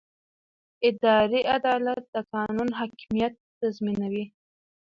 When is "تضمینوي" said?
3.59-4.25